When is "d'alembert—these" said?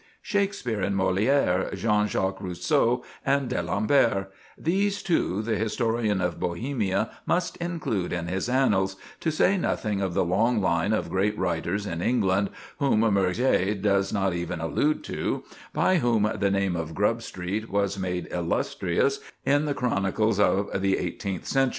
3.49-5.03